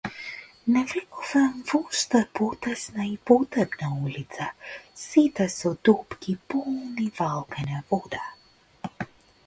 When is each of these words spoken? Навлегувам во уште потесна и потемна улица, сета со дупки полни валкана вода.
Навлегувам 0.75 1.51
во 1.71 1.75
уште 1.87 2.21
потесна 2.39 3.03
и 3.09 3.13
потемна 3.31 3.87
улица, 4.07 4.45
сета 5.05 5.47
со 5.59 5.69
дупки 5.89 6.33
полни 6.49 7.07
валкана 7.21 7.77
вода. 7.93 8.25